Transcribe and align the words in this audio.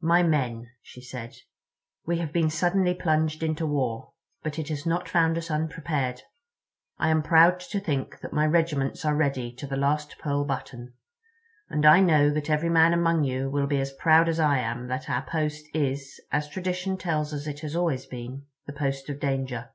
"My 0.00 0.24
men," 0.24 0.70
she 0.82 1.00
said, 1.00 1.36
"we 2.04 2.18
have 2.18 2.32
been 2.32 2.50
suddenly 2.50 2.94
plunged 2.94 3.44
into 3.44 3.64
war. 3.64 4.10
But 4.42 4.58
it 4.58 4.70
has 4.70 4.84
not 4.84 5.08
found 5.08 5.38
us 5.38 5.52
unprepared. 5.52 6.22
I 6.98 7.10
am 7.10 7.22
proud 7.22 7.60
to 7.60 7.78
think 7.78 8.18
that 8.18 8.32
my 8.32 8.44
regiments 8.44 9.04
are 9.04 9.14
ready 9.14 9.52
to 9.52 9.68
the 9.68 9.76
last 9.76 10.18
pearl 10.18 10.44
button. 10.44 10.94
And 11.70 11.86
I 11.86 12.00
know 12.00 12.28
that 12.28 12.50
every 12.50 12.70
man 12.70 12.92
among 12.92 13.22
you 13.22 13.48
will 13.50 13.68
be 13.68 13.78
as 13.78 13.92
proud 13.92 14.28
as 14.28 14.40
I 14.40 14.58
am 14.58 14.88
that 14.88 15.08
our 15.08 15.22
post 15.24 15.66
is, 15.72 16.20
as 16.32 16.48
tradition 16.48 16.96
tells 16.96 17.32
us 17.32 17.46
it 17.46 17.60
has 17.60 17.76
always 17.76 18.04
been, 18.04 18.46
the 18.66 18.72
post 18.72 19.08
of 19.08 19.20
danger. 19.20 19.70